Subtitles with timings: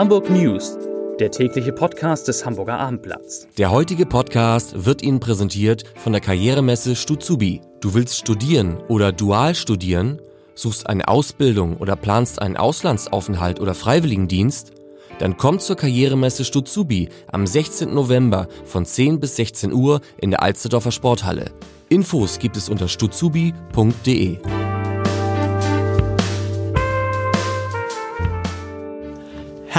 [0.00, 0.78] Hamburg News,
[1.18, 3.46] der tägliche Podcast des Hamburger Abendblatts.
[3.58, 7.60] Der heutige Podcast wird Ihnen präsentiert von der Karrieremesse Stuzubi.
[7.82, 10.18] Du willst studieren oder dual studieren,
[10.54, 14.72] suchst eine Ausbildung oder planst einen Auslandsaufenthalt oder Freiwilligendienst?
[15.18, 17.92] Dann komm zur Karrieremesse Stuzubi am 16.
[17.92, 21.50] November von 10 bis 16 Uhr in der Alsterdorfer Sporthalle.
[21.90, 24.38] Infos gibt es unter stuzubi.de.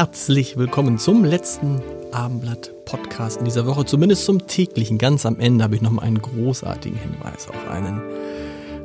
[0.02, 1.80] Herzlich willkommen zum letzten
[2.12, 4.98] Abendblatt-Podcast in dieser Woche, zumindest zum täglichen.
[4.98, 8.02] Ganz am Ende habe ich noch mal einen großartigen Hinweis auf einen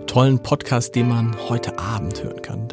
[0.06, 2.68] tollen Podcast, den man heute Abend hören kann.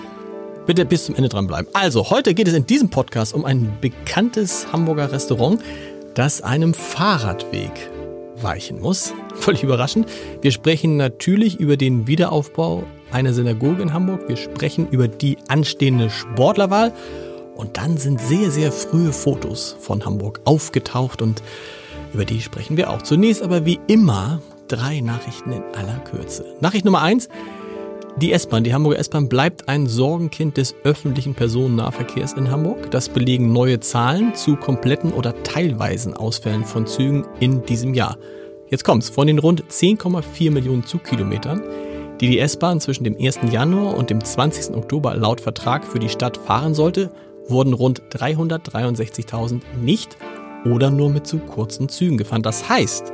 [0.66, 1.68] Bitte bis zum Ende dranbleiben.
[1.74, 5.60] Also, heute geht es in diesem Podcast um ein bekanntes Hamburger Restaurant,
[6.14, 7.90] das einem Fahrradweg
[8.40, 9.12] weichen muss.
[9.34, 10.08] Völlig überraschend.
[10.40, 14.26] Wir sprechen natürlich über den Wiederaufbau einer Synagoge in Hamburg.
[14.26, 16.94] Wir sprechen über die anstehende Sportlerwahl
[17.56, 21.42] und dann sind sehr, sehr frühe Fotos von Hamburg aufgetaucht und
[22.12, 23.02] über die sprechen wir auch.
[23.02, 26.44] Zunächst aber wie immer drei Nachrichten in aller Kürze.
[26.60, 27.28] Nachricht Nummer eins.
[28.16, 32.92] Die S-Bahn, die Hamburger S-Bahn bleibt ein Sorgenkind des öffentlichen Personennahverkehrs in Hamburg.
[32.92, 38.16] Das belegen neue Zahlen zu kompletten oder teilweisen Ausfällen von Zügen in diesem Jahr.
[38.68, 39.08] Jetzt kommt's.
[39.08, 41.60] Von den rund 10,4 Millionen Zugkilometern,
[42.20, 43.40] die die S-Bahn zwischen dem 1.
[43.50, 44.76] Januar und dem 20.
[44.76, 47.10] Oktober laut Vertrag für die Stadt fahren sollte,
[47.48, 50.16] wurden rund 363.000 nicht
[50.64, 52.42] oder nur mit zu kurzen Zügen gefahren.
[52.42, 53.12] Das heißt,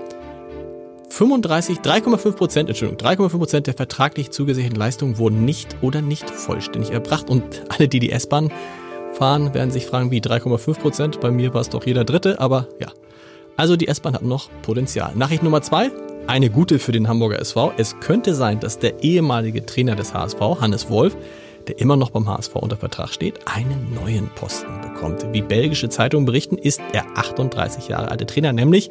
[1.10, 6.92] 35, 3,5 Prozent, Entschuldigung, 3,5 Prozent der vertraglich zugesicherten Leistungen wurden nicht oder nicht vollständig
[6.92, 7.28] erbracht.
[7.28, 8.52] Und alle, die die S-Bahn
[9.12, 11.20] fahren, werden sich fragen, wie 3,5 Prozent?
[11.20, 12.88] Bei mir war es doch jeder Dritte, aber ja.
[13.56, 15.12] Also die S-Bahn hat noch Potenzial.
[15.14, 15.90] Nachricht Nummer zwei,
[16.26, 17.72] eine gute für den Hamburger SV.
[17.76, 21.16] Es könnte sein, dass der ehemalige Trainer des HSV, Hannes Wolf,
[21.68, 25.26] der immer noch beim HSV unter Vertrag steht, einen neuen Posten bekommt.
[25.32, 28.90] Wie belgische Zeitungen berichten, ist er 38 Jahre alte Trainer, nämlich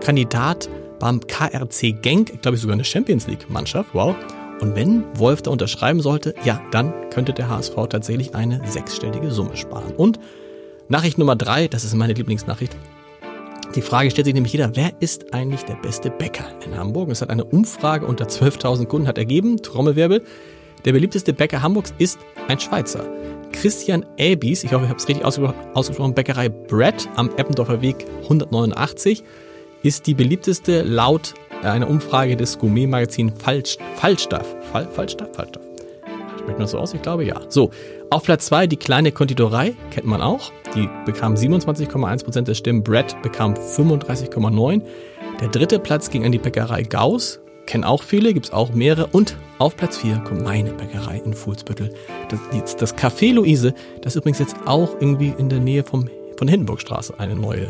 [0.00, 0.68] Kandidat
[0.98, 4.14] beim KRC Genk, glaube ich sogar eine Champions League Mannschaft, wow.
[4.60, 9.56] Und wenn Wolf da unterschreiben sollte, ja, dann könnte der HSV tatsächlich eine sechsstellige Summe
[9.56, 9.92] sparen.
[9.96, 10.18] Und
[10.88, 12.76] Nachricht Nummer drei, das ist meine Lieblingsnachricht.
[13.74, 17.10] Die Frage stellt sich nämlich jeder, wer ist eigentlich der beste Bäcker in Hamburg?
[17.10, 20.22] Es hat eine Umfrage unter 12.000 Kunden hat ergeben, Trommelwirbel,
[20.84, 22.18] der beliebteste Bäcker Hamburgs ist
[22.48, 23.04] ein Schweizer.
[23.52, 29.22] Christian Elbis, ich hoffe, ich habe es richtig ausgesprochen, Bäckerei Brett am Eppendorfer Weg 189,
[29.82, 34.54] ist die beliebteste laut einer Umfrage des Gourmet-Magazins Falsch, Falstaff.
[34.70, 35.28] Fall, Falstaff?
[35.34, 35.62] Falstaff.
[36.38, 36.92] Spricht man so aus?
[36.92, 37.40] Ich glaube ja.
[37.48, 37.70] So,
[38.10, 40.52] auf Platz 2 die kleine Konditorei, kennt man auch.
[40.74, 42.82] Die bekam 27,1% der Stimmen.
[42.82, 44.82] Brett bekam 35,9%.
[45.40, 49.06] Der dritte Platz ging an die Bäckerei Gauss Kennen auch viele, gibt es auch mehrere.
[49.08, 51.94] Und auf Platz 4 kommt meine Bäckerei in Fuhlsbüttel.
[52.28, 57.18] Das, das Café Luise, das übrigens jetzt auch irgendwie in der Nähe vom, von Hindenburgstraße
[57.18, 57.68] eine neue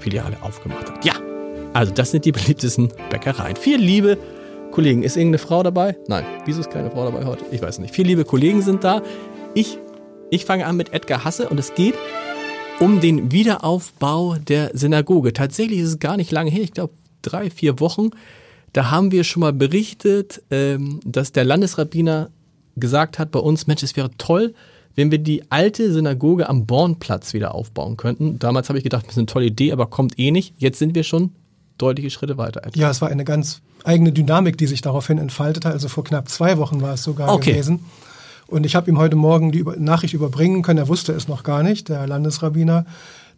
[0.00, 1.04] Filiale aufgemacht hat.
[1.04, 1.14] Ja,
[1.72, 3.56] also das sind die beliebtesten Bäckereien.
[3.56, 4.18] Vier liebe
[4.70, 5.02] Kollegen.
[5.02, 5.96] Ist irgendeine Frau dabei?
[6.06, 6.24] Nein.
[6.44, 7.44] Wieso ist keine Frau dabei heute?
[7.50, 7.94] Ich weiß nicht.
[7.94, 9.02] Vier liebe Kollegen sind da.
[9.54, 9.78] Ich,
[10.30, 11.94] ich fange an mit Edgar Hasse und es geht
[12.78, 15.32] um den Wiederaufbau der Synagoge.
[15.32, 18.10] Tatsächlich ist es gar nicht lange her, ich glaube drei, vier Wochen.
[18.72, 22.30] Da haben wir schon mal berichtet, ähm, dass der Landesrabbiner
[22.76, 24.54] gesagt hat bei uns, Mensch, es wäre toll,
[24.94, 28.38] wenn wir die alte Synagoge am Bornplatz wieder aufbauen könnten.
[28.38, 30.54] Damals habe ich gedacht, das ist eine tolle Idee, aber kommt eh nicht.
[30.58, 31.32] Jetzt sind wir schon
[31.78, 32.62] deutliche Schritte weiter.
[32.74, 35.68] Ja, es war eine ganz eigene Dynamik, die sich daraufhin entfaltete.
[35.68, 37.52] Also vor knapp zwei Wochen war es sogar okay.
[37.52, 37.84] gewesen.
[38.46, 41.62] Und ich habe ihm heute Morgen die Nachricht überbringen können, er wusste es noch gar
[41.62, 42.84] nicht, der Landesrabbiner,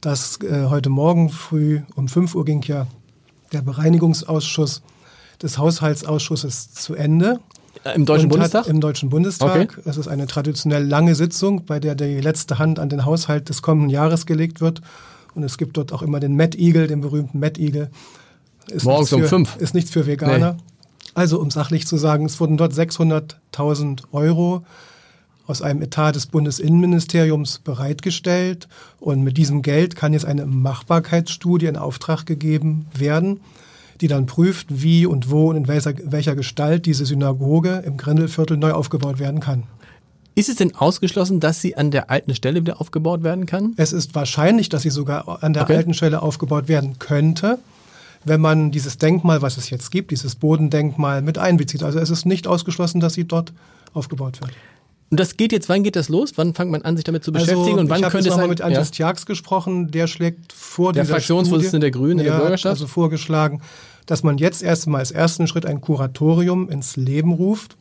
[0.01, 2.87] dass äh, heute Morgen früh um 5 Uhr ging ja
[3.53, 4.83] der Bereinigungsausschuss
[5.43, 7.41] des Haushaltsausschusses zu Ende.
[7.95, 8.67] Im Deutschen Bundestag?
[8.69, 9.73] Im Deutschen Bundestag.
[9.73, 9.83] Okay.
[9.85, 13.63] Es ist eine traditionell lange Sitzung, bei der die letzte Hand an den Haushalt des
[13.63, 14.83] kommenden Jahres gelegt wird.
[15.35, 17.91] Und es gibt dort auch immer den Met-Igel, den berühmten Met-Igel.
[18.83, 19.57] Morgens für, um fünf.
[19.57, 20.53] Ist nichts für Veganer.
[20.53, 20.59] Nee.
[21.15, 24.65] Also, um sachlich zu sagen, es wurden dort 600.000 Euro
[25.47, 28.69] aus einem Etat des Bundesinnenministeriums bereitgestellt.
[29.01, 33.41] Und mit diesem Geld kann jetzt eine Machbarkeitsstudie in Auftrag gegeben werden
[34.03, 38.57] die dann prüft, wie und wo und in welcher, welcher Gestalt diese Synagoge im Grindelviertel
[38.57, 39.63] neu aufgebaut werden kann.
[40.35, 43.75] Ist es denn ausgeschlossen, dass sie an der alten Stelle wieder aufgebaut werden kann?
[43.77, 45.77] Es ist wahrscheinlich, dass sie sogar an der okay.
[45.77, 47.59] alten Stelle aufgebaut werden könnte,
[48.25, 51.83] wenn man dieses Denkmal, was es jetzt gibt, dieses Bodendenkmal mit einbezieht.
[51.83, 53.53] Also es ist nicht ausgeschlossen, dass sie dort
[53.93, 54.53] aufgebaut wird.
[55.13, 56.33] Und das geht jetzt, wann geht das los?
[56.37, 57.73] Wann fängt man an, sich damit zu also, beschäftigen?
[57.73, 58.49] Also, und wann ich könnte es sein?
[58.49, 59.13] mit Andres ja.
[59.13, 62.73] gesprochen, der schlägt vor der Fraktionsvorsitzende der Grünen in der Bürgerschaft.
[62.73, 63.61] also vorgeschlagen,
[64.07, 67.77] dass man jetzt erstmal als ersten Schritt ein Kuratorium ins Leben ruft,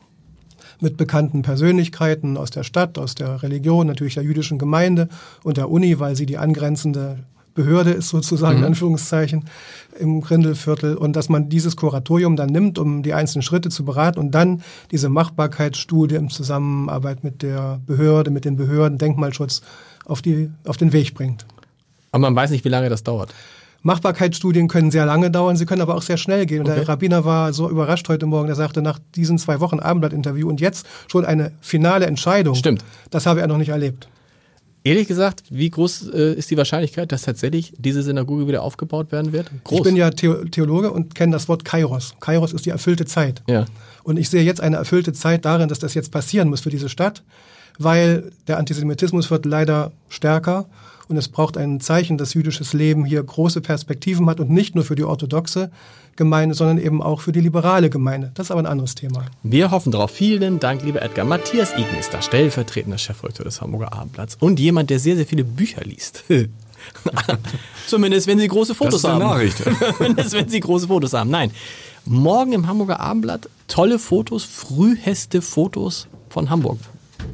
[0.80, 5.08] mit bekannten Persönlichkeiten aus der Stadt, aus der Religion, natürlich der jüdischen Gemeinde
[5.44, 7.18] und der Uni, weil sie die angrenzende
[7.54, 9.44] Behörde ist sozusagen, in Anführungszeichen,
[9.98, 10.96] im Grindelviertel.
[10.96, 14.62] Und dass man dieses Kuratorium dann nimmt, um die einzelnen Schritte zu beraten und dann
[14.90, 19.60] diese Machbarkeitsstudie in Zusammenarbeit mit der Behörde, mit den Behörden, Denkmalschutz
[20.04, 21.44] auf, die, auf den Weg bringt.
[22.10, 23.34] Aber man weiß nicht, wie lange das dauert.
[23.82, 26.60] Machbarkeitsstudien können sehr lange dauern, sie können aber auch sehr schnell gehen.
[26.60, 26.80] Und Okay.
[26.80, 30.60] der Rabbiner war so überrascht heute Morgen, der sagte nach diesen zwei Wochen Abendblatt-Interview und
[30.60, 32.54] jetzt schon eine finale Entscheidung.
[32.54, 32.84] Stimmt.
[33.10, 34.08] Das habe er noch nicht erlebt.
[34.84, 39.32] Ehrlich gesagt, wie groß äh, ist die Wahrscheinlichkeit, dass tatsächlich diese Synagoge wieder aufgebaut werden
[39.32, 39.48] wird?
[39.62, 39.78] Groß.
[39.78, 42.14] Ich bin ja Theo Theologe und kenne das Wort Kairos.
[42.18, 43.42] Kairos ist die erfüllte Zeit.
[43.48, 43.66] Ja.
[44.02, 46.88] Und ich sehe jetzt eine erfüllte Zeit darin, dass das jetzt passieren muss für diese
[46.88, 47.22] Stadt,
[47.78, 50.66] weil der Antisemitismus wird leider stärker
[51.12, 54.82] und es braucht ein Zeichen, dass jüdisches Leben hier große Perspektiven hat und nicht nur
[54.82, 55.70] für die orthodoxe
[56.16, 58.32] Gemeinde, sondern eben auch für die liberale Gemeinde.
[58.34, 59.26] Das ist aber ein anderes Thema.
[59.42, 60.10] Wir hoffen drauf.
[60.10, 61.26] Vielen Dank, lieber Edgar.
[61.26, 65.44] Matthias Igen ist da, stellvertretender Chefredakteur des Hamburger Abendblatts und jemand, der sehr, sehr viele
[65.44, 66.24] Bücher liest.
[67.86, 69.30] Zumindest, wenn sie große Fotos ist eine haben.
[69.30, 69.62] Nachricht.
[69.98, 71.30] Zumindest, wenn sie große Fotos haben.
[71.30, 71.50] Nein.
[72.06, 76.78] Morgen im Hamburger Abendblatt tolle Fotos, früheste Fotos von Hamburg.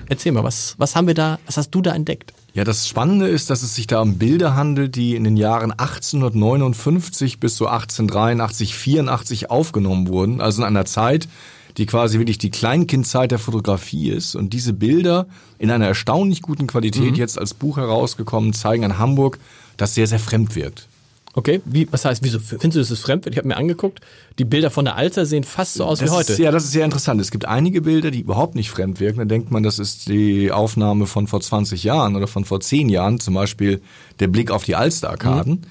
[0.09, 2.33] Erzähl mal, was, was haben wir da, was hast du da entdeckt?
[2.59, 5.71] Ja, das Spannende ist, dass es sich da um Bilder handelt, die in den Jahren
[5.71, 10.41] 1859 bis so 1883, 84 aufgenommen wurden.
[10.41, 11.29] Also in einer Zeit,
[11.77, 14.35] die quasi wirklich die Kleinkindzeit der Fotografie ist.
[14.35, 15.29] Und diese Bilder
[15.61, 19.39] in einer erstaunlich guten Qualität jetzt als Buch herausgekommen, zeigen an Hamburg,
[19.77, 20.89] das sehr, sehr fremd wirkt.
[21.35, 23.27] Okay, wie, was heißt, wieso findest du das ist fremd?
[23.27, 24.01] Ich habe mir angeguckt,
[24.39, 26.33] die Bilder von der Alster sehen fast so aus Das wie heute.
[26.33, 27.21] Ist, ja, das ist sehr interessant.
[27.21, 29.19] Es gibt einige Bilder, die überhaupt nicht fremd wirken.
[29.19, 32.89] Da denkt man, das ist die Aufnahme von vor 20 Jahren oder von vor 10
[32.89, 33.81] Jahren, zum Beispiel
[34.21, 35.67] der Blick auf die Alster-Arkaden.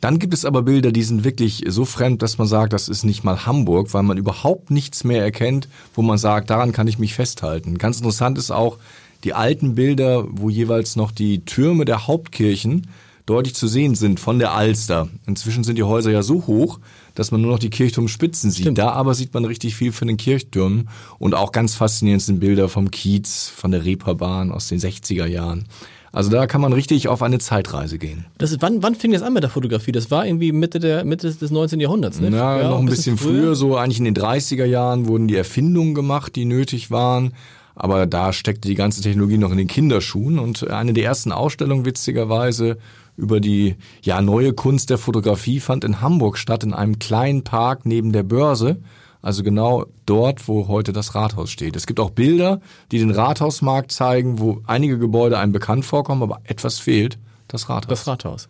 [0.00, 3.04] Dann gibt es aber Bilder, die sind wirklich so fremd, dass man sagt, das ist
[3.04, 6.98] nicht mal Hamburg, weil man überhaupt nichts mehr erkennt, wo man sagt, daran kann ich
[6.98, 7.76] mich festhalten.
[7.76, 8.78] Ganz interessant ist auch
[9.24, 12.86] die alten Bilder, wo jeweils noch die Türme der Hauptkirchen
[13.30, 15.08] deutlich zu sehen sind von der Alster.
[15.26, 16.80] Inzwischen sind die Häuser ja so hoch,
[17.14, 18.76] dass man nur noch die Kirchturmspitzen sieht.
[18.76, 20.88] Da aber sieht man richtig viel von den Kirchtürmen
[21.18, 25.66] und auch ganz faszinierend sind Bilder vom Kiez, von der Reeperbahn aus den 60er Jahren.
[26.12, 28.26] Also da kann man richtig auf eine Zeitreise gehen.
[28.38, 29.92] Das ist, wann, wann fing das an mit der Fotografie?
[29.92, 31.78] Das war irgendwie Mitte, der, Mitte des 19.
[31.78, 32.36] Jahrhunderts, ne?
[32.36, 33.54] Ja, noch ein bisschen früher.
[33.54, 37.32] so eigentlich in den 30er Jahren wurden die Erfindungen gemacht, die nötig waren.
[37.76, 40.40] Aber da steckte die ganze Technologie noch in den Kinderschuhen.
[40.40, 42.76] Und eine der ersten Ausstellungen, witzigerweise,
[43.20, 47.84] über die ja, neue Kunst der Fotografie fand in Hamburg statt, in einem kleinen Park
[47.84, 48.78] neben der Börse.
[49.22, 51.76] Also genau dort, wo heute das Rathaus steht.
[51.76, 56.40] Es gibt auch Bilder, die den Rathausmarkt zeigen, wo einige Gebäude einem bekannt vorkommen, aber
[56.44, 57.88] etwas fehlt, das Rathaus.
[57.88, 58.48] Das Rathaus.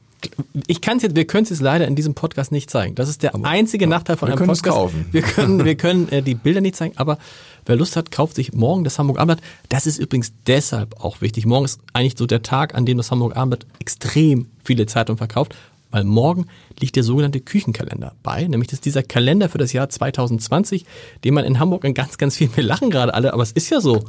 [0.66, 2.94] Ich kann jetzt, wir können es jetzt leider in diesem Podcast nicht zeigen.
[2.94, 4.64] Das ist der einige Nachteil von einem Podcast.
[4.64, 5.06] kaufen.
[5.10, 7.18] Wir können, wir können äh, die Bilder nicht zeigen, aber
[7.66, 9.44] wer Lust hat, kauft sich morgen das Hamburg Abendblatt.
[9.68, 11.46] Das ist übrigens deshalb auch wichtig.
[11.46, 15.54] Morgen ist eigentlich so der Tag, an dem das Hamburg Abendblatt extrem viele Zeitungen verkauft,
[15.90, 16.46] weil morgen
[16.78, 18.46] liegt der sogenannte Küchenkalender bei.
[18.46, 20.84] Nämlich das ist dieser Kalender für das Jahr 2020,
[21.24, 23.70] den man in Hamburg in ganz, ganz vielen, wir lachen gerade alle, aber es ist
[23.70, 24.04] ja so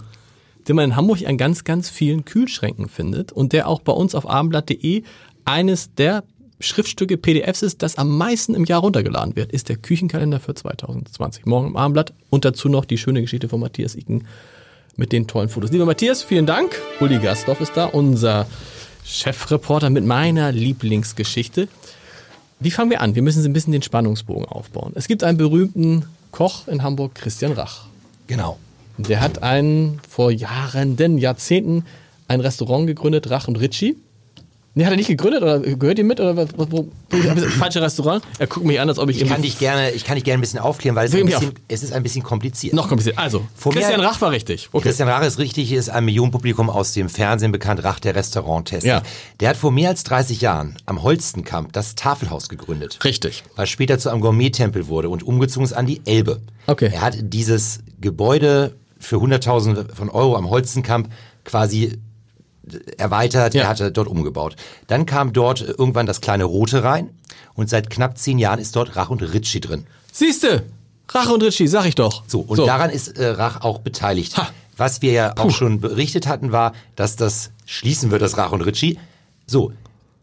[0.68, 4.16] den man in Hamburg an ganz, ganz vielen Kühlschränken findet und der auch bei uns
[4.16, 5.04] auf abendblatt.de
[5.46, 6.24] eines der
[6.62, 11.46] Schriftstücke PDFs ist, das am meisten im Jahr runtergeladen wird, ist der Küchenkalender für 2020.
[11.46, 14.28] Morgen im Abendblatt und dazu noch die schöne Geschichte von Matthias Iken
[14.96, 15.72] mit den tollen Fotos.
[15.72, 16.80] Lieber Matthias, vielen Dank.
[17.00, 18.46] Uli Gasthoff ist da, unser
[19.06, 21.68] Chefreporter mit meiner Lieblingsgeschichte.
[22.60, 23.16] Wie fangen wir an?
[23.16, 24.92] Wir müssen ein bisschen den Spannungsbogen aufbauen.
[24.96, 27.86] Es gibt einen berühmten Koch in Hamburg, Christian Rach.
[28.28, 28.60] Genau.
[28.98, 31.86] Der hat ein, vor Jahren, denn Jahrzehnten,
[32.28, 33.98] ein Restaurant gegründet, Rach und Ritchie.
[34.74, 36.22] Nee, hat er nicht gegründet oder gehört ihr mit?
[36.22, 36.88] Oder was, wo, wo,
[37.60, 38.24] falsche Restaurant?
[38.40, 40.38] Er guckt mich an, als ob ich, Ich kann dich gerne, ich kann dich gerne
[40.38, 42.74] ein bisschen aufklären, weil es, ein bisschen, es ist ein bisschen kompliziert.
[42.74, 43.18] noch kompliziert.
[43.18, 44.70] Also, Vor mir- Christian Rach war richtig.
[44.72, 44.84] Okay.
[44.88, 48.88] Christian Rach ist richtig, ist ein Millionenpublikum aus dem Fernsehen bekannt, Rach der Restauranttest.
[48.88, 49.02] Ja.
[49.42, 53.00] Der hat vor mehr als 30 Jahren am Holstenkamp das Tafelhaus gegründet.
[53.04, 53.44] Richtig.
[53.58, 56.40] Was später zu einem Gourmet-Tempel wurde und umgezogen ist an die Elbe.
[56.68, 56.92] Okay.
[56.94, 61.10] Er hat dieses Gebäude für 100.000 von Euro am Holstenkamp
[61.44, 61.98] quasi
[62.98, 63.64] erweitert, Ja.
[63.64, 64.56] er hatte dort umgebaut.
[64.88, 67.10] Dann kam dort irgendwann das kleine Rote rein
[67.54, 69.86] und seit knapp zehn Jahren ist dort Rach und Ritchie drin.
[70.12, 70.64] Siehste,
[71.10, 72.24] Rach und Ritchie, sag ich doch.
[72.28, 74.38] So, und daran ist äh, Rach auch beteiligt.
[74.38, 74.50] Ha.
[74.78, 78.62] Was wir ja auch schon berichtet hatten, war, dass das schließen wird, das Rach und
[78.62, 78.98] Ritchie.
[79.46, 79.74] So,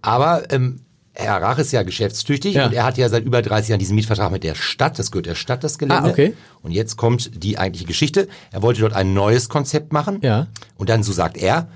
[0.02, 0.80] aber ähm,
[1.12, 2.66] Herr Rach ist ja geschäftstüchtig Ja.
[2.66, 4.98] und er hat ja seit über 30 Jahren diesen Mietvertrag mit der Stadt.
[4.98, 6.08] Das gehört der Stadt, das Gelände.
[6.08, 6.34] Ah, okay.
[6.62, 8.28] Und jetzt kommt die eigentliche Geschichte.
[8.52, 10.20] Er wollte dort ein neues Konzept machen.
[10.22, 10.46] Ja.
[10.76, 11.68] Und dann, so sagt er,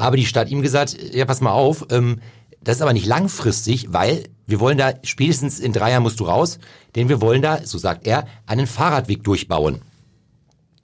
[0.00, 2.20] habe die Stadt ihm gesagt, ja, pass mal auf, ähm,
[2.62, 6.24] das ist aber nicht langfristig, weil wir wollen da, spätestens in drei Jahren musst du
[6.24, 6.58] raus,
[6.96, 9.80] denn wir wollen da, so sagt er, einen Fahrradweg durchbauen.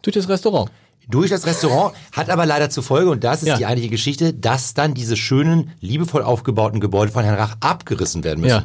[0.02, 0.70] Durch das Restaurant.
[1.08, 3.56] durch das Restaurant, hat aber leider zur Folge, und das ist Ja.
[3.56, 8.40] die eigentliche Geschichte, dass dann diese schönen, liebevoll aufgebauten Gebäude von Herrn Rach abgerissen werden
[8.40, 8.64] müssen.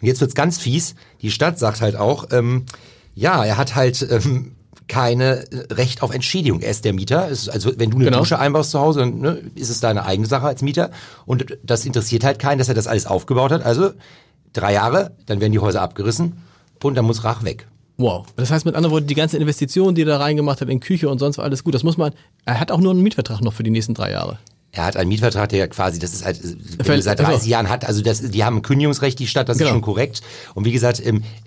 [0.00, 0.94] Und jetzt wird's ganz fies.
[1.22, 2.66] Die Stadt sagt halt auch, ähm,
[3.16, 4.52] ja, er hat halt ähm,
[4.92, 6.60] keine äh, Recht auf Entschädigung.
[6.60, 7.28] Er ist der Mieter.
[7.28, 8.18] Ist, also wenn du eine Genau.
[8.18, 10.90] Dusche einbaust zu Hause, dann ne, ist es deine eigene Sache als Mieter.
[11.24, 13.64] Und das interessiert halt keinen, dass er das alles aufgebaut hat.
[13.64, 13.92] Also
[14.52, 16.42] drei Jahre, dann werden die Häuser abgerissen
[16.82, 17.66] und dann muss Rach weg.
[17.96, 18.26] Wow.
[18.36, 21.08] Das heißt mit anderen Worten, die ganzen Investitionen, die er da reingemacht hat in Küche
[21.08, 21.74] und sonst war alles gut.
[21.74, 22.12] Das muss man,
[22.44, 24.38] er hat auch nur einen Mietvertrag noch für die nächsten drei Jahre.
[24.74, 26.38] Er hat einen Mietvertrag, der quasi, das ist halt,
[26.82, 29.46] Ver- er seit also- 30 Jahren hat, also das, die haben ein Kündigungsrecht, die Stadt,
[29.50, 29.68] das Genau.
[29.68, 30.22] ist schon korrekt.
[30.54, 31.02] Und wie gesagt,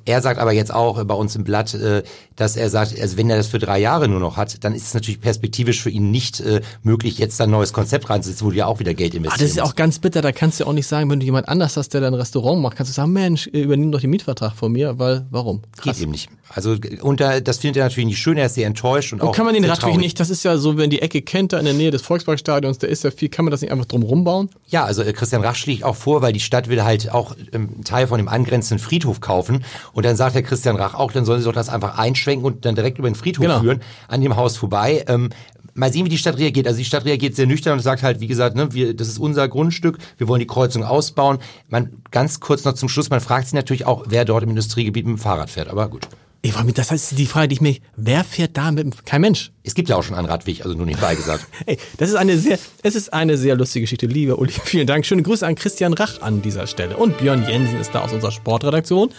[0.06, 2.04] er sagt aber jetzt auch bei uns im Blatt, äh,
[2.36, 4.86] dass er sagt, also wenn er das für drei Jahre nur noch hat, dann ist
[4.86, 8.58] es natürlich perspektivisch für ihn nicht äh, möglich, jetzt ein neues Konzept reinzusetzen, wo du
[8.58, 10.74] ja auch wieder Geld Ah, investieren das ist auch ganz bitter, da kannst du auch
[10.74, 13.12] nicht sagen, wenn du jemand anders hast, der da ein Restaurant macht, kannst du sagen,
[13.12, 15.64] Mensch, äh, übernimm doch den Mietvertrag von mir, weil, warum?
[15.82, 16.30] Geht eben nicht.
[16.48, 19.30] Also und da, das findet er natürlich nicht schön, er ist sehr enttäuscht und, Und
[19.30, 19.98] auch kann man den traurig.
[19.98, 22.78] nicht, das ist ja so, wenn die Ecke kennt, da in der Nähe des Volksparkstadions,
[22.78, 24.50] da ist ja viel, kann man das nicht einfach drum rumbauen?
[24.68, 27.70] Ja, also äh, Christian Rach schlägt auch vor, weil die Stadt will halt auch ähm,
[27.76, 29.66] einen Teil von dem angrenzenden Friedhof kaufen.
[29.94, 32.64] Und dann sagt der Christian Rach auch, dann sollen sie doch das einfach einschwenken und
[32.66, 33.60] dann direkt über den Friedhof Genau.
[33.62, 35.04] führen, an dem Haus vorbei.
[35.08, 35.30] Ähm,
[35.74, 36.68] mal sehen, wie die Stadt reagiert.
[36.68, 39.18] Also die Stadt reagiert sehr nüchtern und sagt halt, wie gesagt, ne, wir, das ist
[39.20, 41.40] unser Grundstück, wir wollen die Kreuzung ausbauen.
[41.70, 45.06] Man, ganz kurz noch zum Schluss, man fragt sich natürlich auch, wer dort im Industriegebiet
[45.06, 45.70] mit dem Fahrrad fährt.
[45.70, 46.08] Aber gut.
[46.46, 48.94] Ich frage mich, das heißt die Frage, die ich mir, wer fährt da mit dem,
[49.04, 49.52] kein Mensch.
[49.64, 51.48] Es gibt ja auch schon einen Radweg, also nur nebenbei gesagt.
[51.66, 54.06] Ey, das ist eine sehr, es ist eine sehr lustige Geschichte.
[54.06, 55.08] Lieber Uli, vielen Dank.
[55.08, 56.98] Schöne Grüße an Christian Rach an dieser Stelle.
[56.98, 59.10] Und Björn Jensen ist da aus unserer Sportredaktion,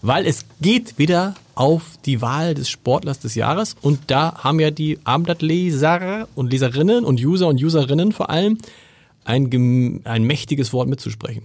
[0.00, 3.74] weil es geht wieder auf die Wahl des Sportlers des Jahres.
[3.82, 8.58] Und da haben ja die Abendblattleser und Leserinnen und User und Userinnen vor allem
[9.24, 11.42] ein, ein mächtiges Wort mitzusprechen.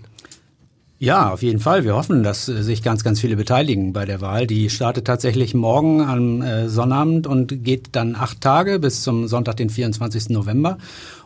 [1.01, 1.83] Ja, auf jeden Fall.
[1.83, 4.45] Wir hoffen, dass äh, sich ganz, ganz viele beteiligen bei der Wahl.
[4.45, 9.57] Die startet tatsächlich morgen am äh, Sonnabend und geht dann acht Tage bis zum Sonntag,
[9.57, 10.29] den 24.
[10.29, 10.77] November.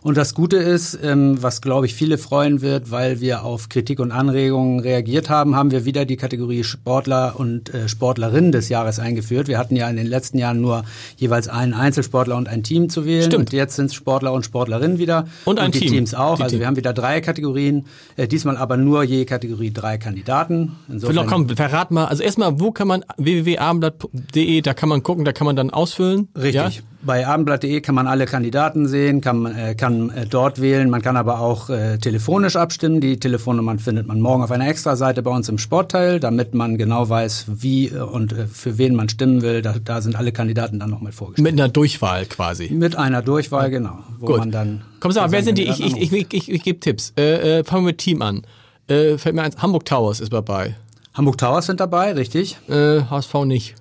[0.06, 4.00] Und das Gute ist, ähm, was glaube ich viele freuen wird, weil wir auf Kritik
[4.00, 9.00] und Anregungen reagiert haben, haben wir wieder die Kategorie Sportler und äh, Sportlerinnen des Jahres
[9.00, 9.48] eingeführt.
[9.48, 10.86] Wir hatten ja in den letzten Jahren nur
[11.18, 13.24] jeweils einen Einzelsportler und ein Team zu wählen.
[13.24, 13.50] Stimmt.
[13.50, 15.28] Und jetzt sind es Sportler und Sportlerinnen wieder.
[15.44, 15.90] Und ein die Team.
[15.90, 16.38] Teams auch.
[16.38, 16.60] Die also Team.
[16.60, 20.76] wir haben wieder drei Kategorien, äh, diesmal aber nur je Kategorie drei Kandidaten.
[20.88, 22.06] Vielleicht komm, verrat mal.
[22.06, 26.30] Also erstmal, wo kann man www.abendblatt.de, da kann man gucken, da kann man dann ausfüllen.
[26.36, 26.54] Richtig.
[26.54, 26.70] Ja?
[27.06, 30.90] Bei abendblatt.de kann man alle Kandidaten sehen, kann, äh, kann äh, dort wählen.
[30.90, 33.00] Man kann aber auch äh, telefonisch abstimmen.
[33.00, 37.08] Die Telefonnummern findet man morgen auf einer Extraseite bei uns im Sportteil, damit man genau
[37.08, 39.62] weiß, wie äh, und für wen man stimmen will.
[39.62, 41.44] Da, da sind alle Kandidaten dann nochmal vorgestellt.
[41.44, 42.70] Mit einer Durchwahl quasi.
[42.70, 44.00] Mit einer Durchwahl, genau.
[44.20, 44.38] Wo Gut.
[44.40, 45.66] man dann Komm, sag mal, wer sind die?
[45.66, 47.14] Ich, ich, ich, ich, ich, ich gebe Tipps.
[47.16, 48.42] Fangen wir mit Team an.
[48.88, 50.76] Äh, fällt mir eins, Hamburg Towers ist dabei.
[51.14, 52.58] Hamburg Towers sind dabei, richtig?
[52.70, 53.76] Äh, HSV nicht.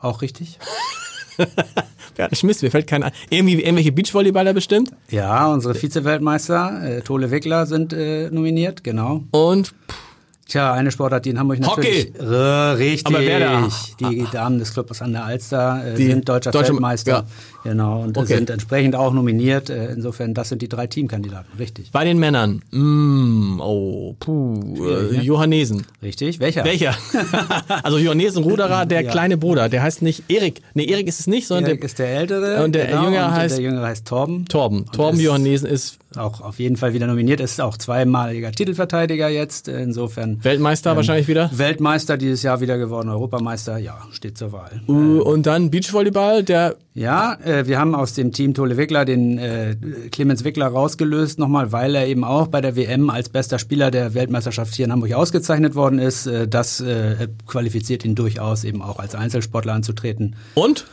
[0.00, 0.58] Auch richtig?
[2.18, 3.12] Ja, Schmiss, mir fällt keiner ein.
[3.28, 4.90] Irgendwie, irgendwelche Beachvolleyballer bestimmt.
[5.10, 9.24] Ja, unsere Vize-Weltmeister, äh, Tole Wickler, sind äh, nominiert, genau.
[9.32, 9.74] Und
[10.48, 12.12] Tja, eine Sportart, die in Hamburg natürlich.
[12.20, 12.24] Hockey.
[12.78, 13.06] Richtig.
[13.16, 13.68] Aber wer da?
[13.98, 17.10] Die Damen des Clubs an der Alster äh, Die sind deutscher deutsche- Feldmeister.
[17.10, 17.24] ja.
[17.64, 18.02] Genau.
[18.02, 18.36] Und Okay.
[18.36, 19.70] sind entsprechend auch nominiert.
[19.70, 21.46] Äh, insofern, das sind die drei Teamkandidaten.
[21.58, 21.90] Richtig.
[21.90, 22.62] bei den Männern.
[22.70, 24.76] Mm, oh, puh.
[24.86, 25.22] Äh, ne?
[25.22, 25.84] Johannesen.
[26.00, 26.38] Richtig.
[26.38, 26.64] Welcher?
[26.64, 26.94] Welcher?
[27.82, 29.10] also Johannesen Ruderer, der Ja.
[29.10, 29.68] kleine Bruder.
[29.68, 30.62] Der heißt nicht Erik.
[30.74, 32.50] Nee, Erik ist es nicht, sondern Erik der ist der Ältere.
[32.52, 34.44] genau, Und der Jüngere und heißt- Der Jüngere heißt Torben.
[34.46, 34.86] Torben.
[34.92, 37.40] Torben Johannesen ist Auch auf jeden Fall wieder nominiert.
[37.40, 39.68] Ist auch zweimaliger Titelverteidiger jetzt.
[39.68, 40.42] Äh, Insofern.
[40.42, 41.50] Weltmeister wahrscheinlich wieder.
[41.52, 43.08] Weltmeister dieses Jahr wieder geworden.
[43.08, 43.78] Europameister.
[43.78, 44.80] Ja, steht zur Wahl.
[44.88, 49.38] Uh, Und dann Beachvolleyball, der Ja, äh, wir haben aus dem Team Tole Wickler den
[49.38, 49.76] äh,
[50.10, 54.14] Clemens Wickler rausgelöst nochmal, weil er eben auch bei der WM als bester Spieler der
[54.14, 56.26] Weltmeisterschaft hier in Hamburg ausgezeichnet worden ist.
[56.26, 60.36] Äh, das äh, qualifiziert ihn durchaus eben auch als Einzelsportler anzutreten.
[60.54, 60.86] und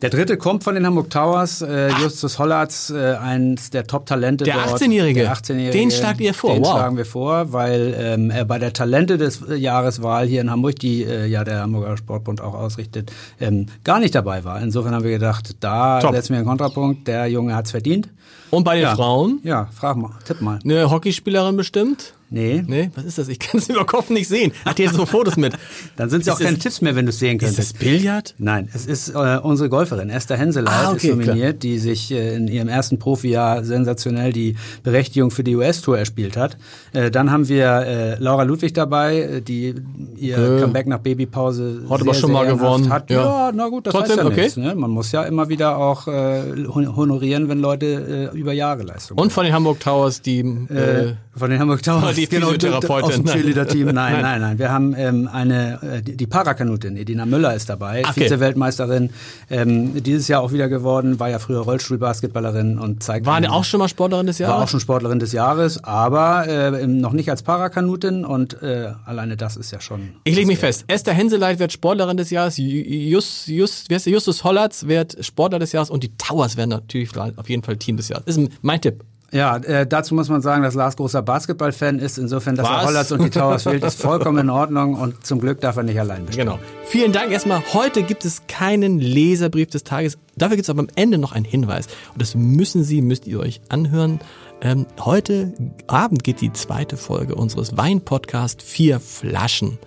[0.00, 4.54] Der dritte kommt von den Hamburg Towers, äh, Justus Hollatz, äh, eins der Top-Talente Der
[4.54, 4.80] dort.
[4.80, 5.22] 18-Jährige.
[5.22, 5.72] Der 18-Jährige.
[5.72, 6.70] Den schlagt ihr vor, Den wow.
[6.76, 10.76] schlagen wir vor, weil ähm, er bei der Talente des äh, Jahreswahl hier in Hamburg,
[10.78, 14.60] die äh, ja der Hamburger Sportbund auch ausrichtet, ähm, gar nicht dabei war.
[14.62, 16.14] Insofern haben wir gedacht, da Top.
[16.14, 17.08] setzen wir einen Kontrapunkt.
[17.08, 18.08] Der Junge hat's verdient.
[18.50, 18.94] und bei den Ja.
[18.94, 20.60] Frauen Ja, frag mal, tipp mal.
[20.64, 22.14] eine Hockeyspielerin bestimmt.
[22.30, 22.62] Nee.
[22.66, 23.28] Nee, was ist das?
[23.28, 24.52] Ich kann es über Kopf nicht sehen.
[24.64, 25.54] Hat hier so Fotos mit.
[25.96, 27.72] Dann sind es auch Ist keine Tipps mehr, wenn du es sehen Ist könntest.
[27.74, 28.34] das Billard?
[28.38, 32.36] Nein, es ist äh, unsere Golferin Esther Henseleit Ah, okay, ist nominiert, die sich äh,
[32.36, 36.56] in ihrem ersten Profijahr sensationell die Berechtigung für die US-Tour erspielt hat.
[36.92, 39.74] Äh, dann haben wir äh, Laura Ludwig dabei, äh, die
[40.16, 43.10] ihr Äh, Comeback nach Babypause hat sehr, aber schon mal gewonnen, Hat.
[43.10, 43.22] ja.
[43.48, 43.52] Ja.
[43.54, 44.40] na gut, das Trotzdem, heißt ja okay.
[44.42, 44.56] nichts.
[44.56, 44.74] Ne?
[44.74, 49.16] Man muss ja immer wieder auch äh, hon- honorieren, wenn Leute äh, über Jahre Leistung
[49.18, 50.74] Und von den Hamburg Towers, die, äh,
[51.10, 52.17] äh, von den Hamburg Towers.
[52.18, 53.04] Die Physiotherapeutin.
[53.04, 53.24] Aus dem.
[53.26, 53.86] Cheerleader-Team.
[53.92, 54.22] Nein, Nein.
[54.22, 58.22] nein, nein, Wir haben ähm, eine, äh, die, Parakanutin, Edina Müller ist dabei, Okay.
[58.24, 59.10] Vize-Weltmeisterin,
[59.50, 63.26] ähm, dieses Jahr auch wieder geworden, war ja früher Rollstuhlbasketballerin und zeigt.
[63.26, 64.56] War eine auch schon mal Sportlerin des Jahres?
[64.56, 69.36] War auch schon Sportlerin des Jahres, aber äh, noch nicht als Parakanutin und äh, alleine
[69.36, 70.10] das ist ja schon.
[70.24, 70.84] Ich lege mich fest.
[70.88, 73.90] Esther Henseleit wird Sportlerin des Jahres, Just, Just?
[74.06, 77.96] Justus Hollatz wird Sportler des Jahres und die Towers werden natürlich auf jeden Fall Team
[77.96, 78.24] des Jahres.
[78.26, 79.04] Das ist mein Tipp.
[79.30, 82.16] Ja, äh, dazu muss man sagen, dass Lars großer Basketballfan ist.
[82.16, 82.82] Insofern, dass Was?
[82.82, 85.82] er Hollatz und die Towers wählt, ist vollkommen in Ordnung und zum Glück darf er
[85.82, 86.52] nicht allein bestimmen.
[86.52, 86.60] Genau.
[86.84, 87.62] Vielen Dank erstmal.
[87.74, 90.16] Heute gibt es keinen Leserbrief des Tages.
[90.36, 91.88] Dafür gibt es aber am Ende noch einen Hinweis.
[92.12, 94.20] Und das müssen Sie, müsst ihr euch anhören.
[94.62, 95.52] Ähm, heute
[95.86, 99.78] Abend geht die zweite Folge unseres Wein-Podcast Vier Flaschen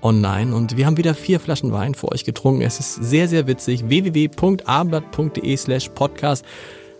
[0.00, 0.54] online.
[0.54, 2.62] Und wir haben wieder vier Flaschen Wein für euch getrunken.
[2.62, 3.88] Es ist sehr, sehr witzig.
[3.88, 6.44] www.abendblatt.de slash podcast.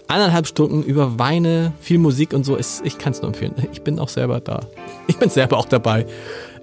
[0.08, 2.56] Eineinhalb Stunden über Weine, viel Musik und so.
[2.56, 3.54] Ist, ich kann es nur empfehlen.
[3.72, 4.60] Ich bin auch selber da.
[5.06, 6.06] Ich bin selber auch dabei.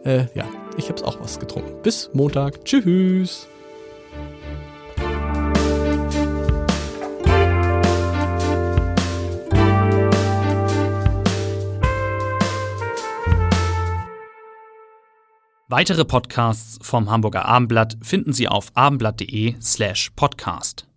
[0.03, 0.45] Äh, ja,
[0.77, 1.81] ich habe auch was getrunken.
[1.81, 2.63] Bis Montag.
[2.65, 3.47] Tschüss.
[15.71, 20.88] Weitere Podcasts vom Hamburger Abendblatt finden Sie auf abendblatt.de slash podcast.